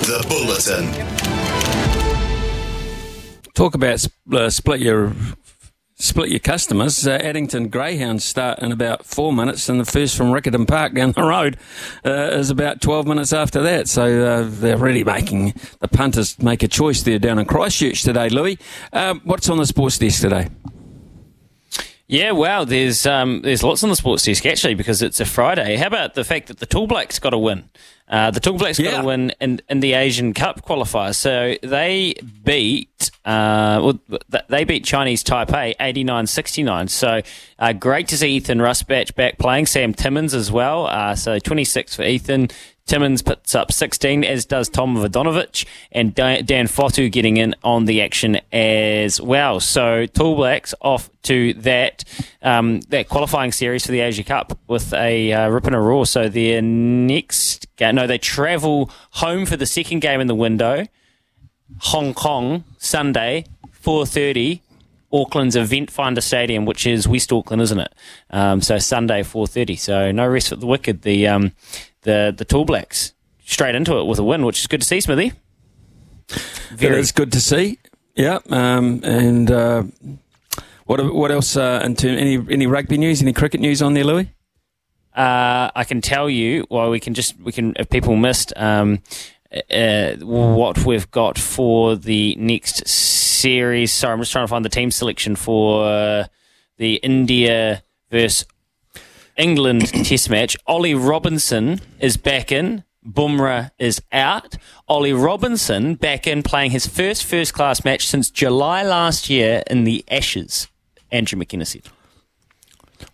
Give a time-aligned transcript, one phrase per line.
[0.00, 0.90] The Bulletin.
[3.54, 5.12] Talk about uh, split your
[5.94, 7.06] split your customers.
[7.06, 11.12] Uh, Addington Greyhounds start in about four minutes, and the first from Riccarton Park down
[11.12, 11.58] the road
[12.04, 13.88] uh, is about 12 minutes after that.
[13.88, 18.30] So uh, they're really making the punters make a choice there down in Christchurch today,
[18.30, 18.58] Louis.
[18.92, 20.48] Um, what's on the sports desk today?
[22.10, 22.64] Yeah, wow.
[22.64, 25.76] There's um, there's lots on the sports desk actually because it's a Friday.
[25.76, 27.70] How about the fact that the Tall Blacks got a win?
[28.08, 28.90] Uh, the Tall Blacks Yeah.
[28.90, 31.14] got a win in, in the Asian Cup qualifier.
[31.14, 36.90] So they beat uh, well, they beat Chinese Taipei 89-69.
[36.90, 37.20] So
[37.60, 39.66] uh, great to see Ethan Rusbatch back playing.
[39.66, 40.86] Sam Timmins as well.
[40.88, 42.48] Uh, so 26 for Ethan.
[42.90, 48.02] Timmins puts up 16, as does Tom Vodanovich, and Dan Fotu getting in on the
[48.02, 49.60] action as well.
[49.60, 52.02] So Tall Blacks off to that
[52.42, 56.04] um, that qualifying series for the Asia Cup with a uh, rip and a roar.
[56.04, 60.88] So their next game, no, they travel home for the second game in the window.
[61.78, 63.44] Hong Kong Sunday,
[63.84, 64.62] 4:30.
[65.12, 67.94] Auckland's Eventfinda Stadium, which is West Auckland, isn't it?
[68.30, 69.78] Um, so Sunday, 4:30.
[69.78, 71.02] So no rest for the wicked.
[71.02, 71.52] The um,
[72.02, 73.12] the the Tall Blacks
[73.44, 75.32] straight into it with a win, which is good to see, Smithy.
[76.78, 77.78] It is good to see.
[78.14, 79.82] Yeah, um, and uh,
[80.86, 81.56] what what else?
[81.56, 83.22] Uh, in term, any any rugby news?
[83.22, 84.30] Any cricket news on there, Louis?
[85.14, 86.66] Uh, I can tell you.
[86.70, 89.00] Well, we can just we can if people missed um,
[89.70, 93.92] uh, what we've got for the next series.
[93.92, 96.26] Sorry, I'm just trying to find the team selection for uh,
[96.76, 98.46] the India versus
[99.36, 100.56] England Test match.
[100.66, 102.84] Ollie Robinson is back in.
[103.06, 104.56] Bumrah is out.
[104.86, 109.84] Ollie Robinson back in playing his first first class match since July last year in
[109.84, 110.68] the Ashes.
[111.10, 111.82] Andrew McKenna said.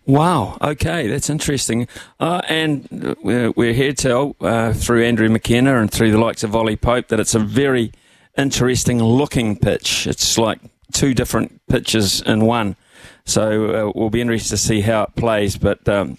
[0.05, 0.57] Wow.
[0.61, 1.87] Okay, that's interesting.
[2.19, 6.43] Uh, and we're, we're here to tell uh, through Andrew McKenna and through the likes
[6.43, 7.91] of Ollie Pope that it's a very
[8.37, 10.07] interesting looking pitch.
[10.07, 10.59] It's like
[10.93, 12.75] two different pitches in one.
[13.25, 15.57] So uh, we'll be interested to see how it plays.
[15.57, 16.17] But um,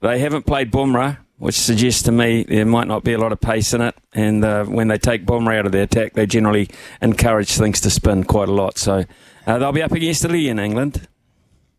[0.00, 3.40] they haven't played Bumrah, which suggests to me there might not be a lot of
[3.40, 3.94] pace in it.
[4.12, 6.68] And uh, when they take Bumrah out of the attack, they generally
[7.00, 8.76] encourage things to spin quite a lot.
[8.76, 9.04] So
[9.46, 11.08] uh, they'll be up against Lee in England.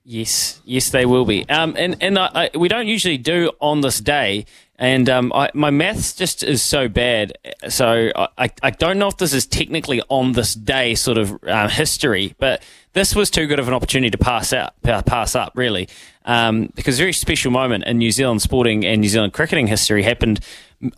[0.05, 1.47] Yes, yes, they will be.
[1.47, 4.45] Um, and and I, I, we don't usually do on this day,
[4.77, 7.31] and um, I, my maths just is so bad.
[7.69, 11.69] So I, I don't know if this is technically on this day sort of uh,
[11.69, 15.87] history, but this was too good of an opportunity to pass out, pass up, really,
[16.25, 20.03] um, because a very special moment in New Zealand sporting and New Zealand cricketing history
[20.03, 20.41] happened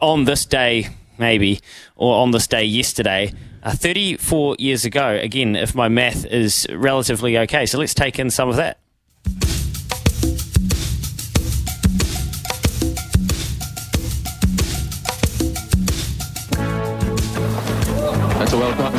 [0.01, 0.87] on this day,
[1.19, 1.59] maybe,
[1.95, 3.31] or on this day yesterday.
[3.61, 7.67] Uh, 34 years ago, again, if my math is relatively okay.
[7.67, 8.79] So let's take in some of that.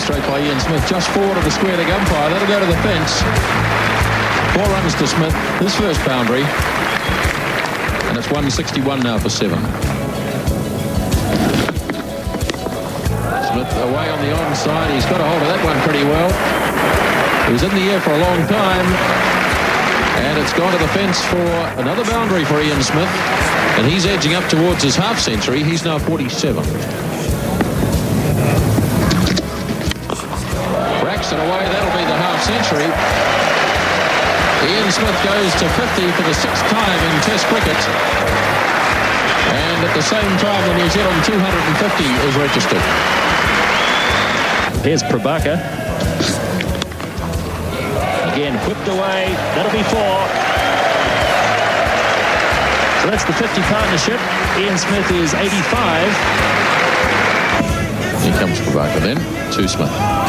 [0.00, 2.30] Straight by Ian Smith, just forward of the square leg umpire.
[2.30, 3.22] That'll go to the fence.
[4.54, 6.44] Four runs to Smith, his first boundary.
[8.08, 9.58] And it's 161 now for seven.
[13.50, 14.94] Smith away on the onside.
[14.94, 16.30] He's got a hold of that one pretty well.
[17.46, 18.86] He was in the air for a long time.
[20.22, 21.46] And it's gone to the fence for
[21.80, 23.08] another boundary for Ian Smith.
[23.78, 25.62] And he's edging up towards his half century.
[25.62, 27.05] He's now 47.
[31.26, 32.86] Braxton away, that'll be the half century.
[34.62, 37.74] Ian Smith goes to 50 for the sixth time in Test cricket.
[39.50, 42.78] And at the same time, the New Zealand 250 is registered.
[44.86, 45.58] Here's Prabhakar.
[48.30, 49.34] Again, whipped away.
[49.58, 50.30] That'll be four.
[53.02, 54.22] So that's the 50 partnership.
[54.62, 56.06] Ian Smith is 85.
[58.22, 59.18] Here comes Prabhakar then
[59.50, 60.25] to Smith.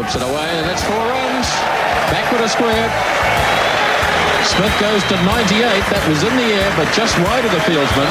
[0.00, 1.44] It away, and that's four runs.
[2.08, 2.88] Backward a square.
[4.48, 5.60] Smith goes to 98.
[5.92, 8.08] That was in the air, but just wide of the fieldsman.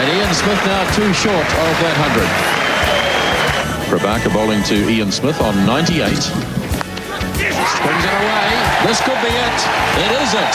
[0.00, 2.24] And Ian Smith now two short of that 100.
[3.92, 6.08] Prabhakar bowling to Ian Smith on 98.
[6.08, 8.48] Swings it away.
[8.88, 9.58] This could be it.
[10.08, 10.54] It is it.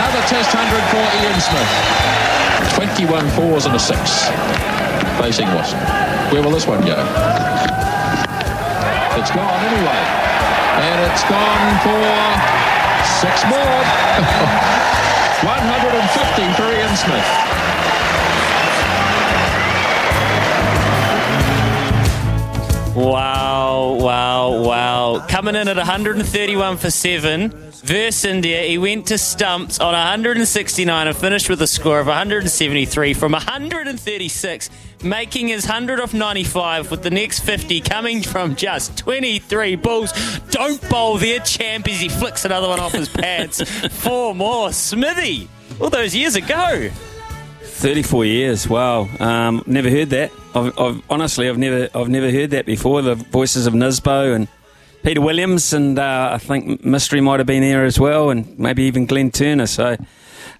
[0.00, 0.64] Another test 100
[0.96, 1.68] for Ian Smith.
[3.04, 4.32] 21 fours and a six
[5.20, 5.76] facing Wassan.
[6.32, 7.75] Where will this one go?
[9.26, 10.02] It's gone anyway.
[10.86, 11.98] And it's gone for
[13.18, 13.58] six more.
[15.42, 17.26] 150 for Ian Smith.
[22.94, 25.26] Wow, wow, wow.
[25.28, 28.62] Coming in at 131 for seven versus India.
[28.62, 34.70] He went to stumps on 169 and finished with a score of 173 from 136,
[35.02, 40.12] making his 100 off 95 with the next 50 coming from just 23 balls.
[40.50, 43.60] Don't bowl there, champ, as he flicks another one off his pads.
[44.00, 44.72] Four more.
[44.72, 45.48] Smithy,
[45.80, 46.90] all those years ago.
[47.62, 48.68] 34 years.
[48.68, 49.08] Wow.
[49.20, 50.32] Um, never heard that.
[50.54, 53.02] I've, I've, honestly, I've never, I've never heard that before.
[53.02, 54.48] The voices of Nisbo and
[55.02, 58.84] Peter Williams, and uh, I think Mystery might have been there as well, and maybe
[58.84, 59.66] even Glenn Turner.
[59.66, 59.96] So,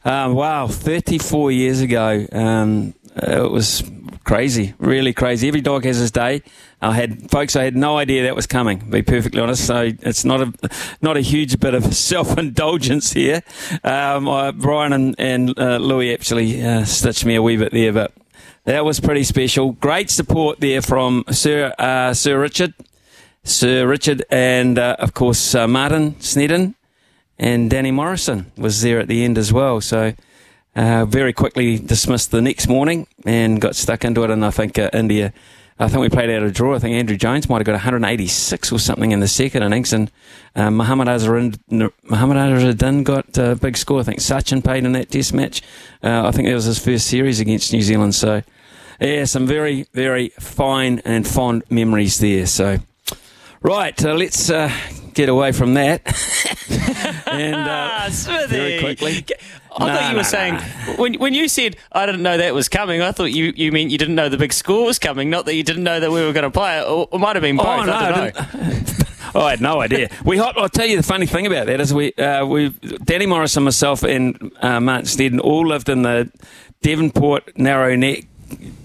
[0.04, 2.26] um, wow, 34 years ago.
[2.30, 3.82] Um, it was
[4.26, 5.46] crazy, really crazy.
[5.46, 6.43] Every dog has his day.
[6.82, 8.81] I had folks, I had no idea that was coming.
[8.81, 10.52] To be perfectly honest, so it's not a
[11.00, 13.43] not a huge bit of self indulgence here.
[13.84, 17.93] Um, I, Brian and, and uh, Louis actually uh, stitched me a wee bit there,
[17.93, 18.12] but
[18.64, 19.73] that was pretty special.
[19.73, 22.75] Great support there from Sir uh, Sir Richard,
[23.44, 26.75] Sir Richard, and uh, of course uh, Martin Snedden
[27.38, 29.81] and Danny Morrison was there at the end as well.
[29.81, 30.14] So.
[30.76, 34.31] Uh, very quickly dismissed the next morning and got stuck into it.
[34.31, 35.32] And I think uh, India,
[35.78, 36.75] I think we played out a draw.
[36.75, 40.11] I think Andrew Jones might have got 186 or something in the second innings, and
[40.55, 44.00] uh, Muhammad Azharuddin, got a big score.
[44.00, 45.62] I think Sachin played in that Test match.
[46.02, 48.14] Uh, I think that was his first series against New Zealand.
[48.14, 48.43] So,
[49.00, 52.44] yeah, some very, very fine and fond memories there.
[52.44, 52.81] So,
[53.62, 54.70] right, uh, let's uh,
[55.14, 56.02] get away from that.
[57.26, 58.08] and uh,
[58.48, 59.24] very quickly.
[59.78, 60.54] I thought you were saying
[60.96, 63.02] when when you said I didn't know that was coming.
[63.02, 65.54] I thought you, you meant you didn't know the big score was coming, not that
[65.54, 66.88] you didn't know that we were going to play it.
[66.88, 67.66] Or it might have been both.
[67.66, 68.32] Oh, no, I,
[69.34, 70.08] oh, I had no idea.
[70.24, 72.70] We I'll tell you the funny thing about that is we uh, we
[73.04, 76.30] Danny Morris and myself and uh, Martin Snedden all lived in the
[76.82, 78.24] Devonport narrow neck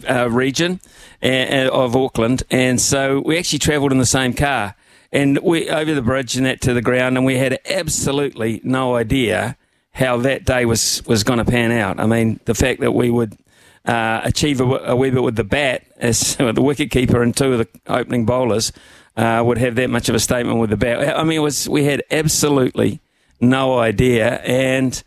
[0.09, 0.79] uh, region
[1.23, 4.75] uh, of Auckland, and so we actually travelled in the same car.
[5.11, 8.95] And we over the bridge and that to the ground, and we had absolutely no
[8.95, 9.57] idea
[9.93, 11.99] how that day was, was going to pan out.
[11.99, 13.37] I mean, the fact that we would
[13.85, 17.53] uh, achieve a, a, wee bit with the bat as the wicket keeper and two
[17.53, 18.71] of the opening bowlers
[19.17, 21.17] uh, would have that much of a statement with the bat.
[21.17, 23.01] I mean, was we had absolutely
[23.39, 25.03] no idea and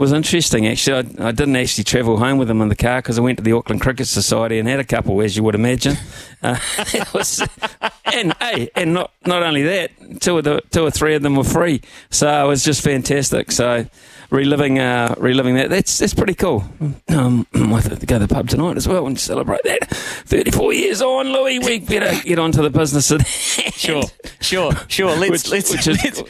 [0.00, 0.96] was interesting actually.
[1.18, 3.44] I, I, didn't actually travel home with them in the car because I went to
[3.44, 5.96] the Auckland Cricket Society and had a couple, as you would imagine.
[6.42, 6.58] Uh,
[7.12, 7.46] was,
[8.14, 9.90] and hey, and not not only that,
[10.22, 13.52] two of the two or three of them were free, so it was just fantastic.
[13.52, 13.84] So
[14.30, 15.68] reliving uh, reliving that.
[15.68, 16.64] That's that's pretty cool.
[17.10, 19.90] Um, I have to go to the pub tonight as well and celebrate that.
[19.90, 21.58] Thirty four years on, Louis.
[21.58, 23.10] We better get on to the business.
[23.10, 24.04] Of sure,
[24.40, 25.14] sure, sure.
[25.16, 26.22] Let's which, let's, which is, let's